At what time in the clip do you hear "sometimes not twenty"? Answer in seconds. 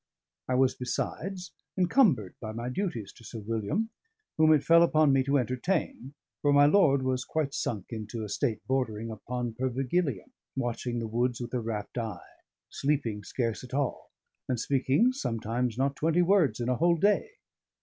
15.13-16.23